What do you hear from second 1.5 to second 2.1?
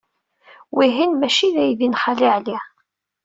d aydi n